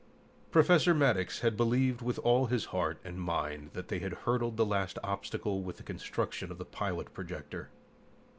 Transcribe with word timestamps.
Professor 0.49 0.95
Maddox 0.95 1.41
had 1.41 1.55
believed 1.55 2.01
with 2.01 2.17
all 2.17 2.47
his 2.47 2.65
heart 2.73 2.97
and 3.03 3.21
mind 3.21 3.69
that 3.73 3.89
they 3.89 3.99
had 3.99 4.13
hurdled 4.25 4.57
the 4.57 4.65
last 4.65 4.97
obstacle 5.03 5.61
with 5.61 5.77
the 5.77 5.83
construction 5.83 6.49
of 6.49 6.57
the 6.57 6.65
pilot 6.65 7.13
projector. 7.13 7.69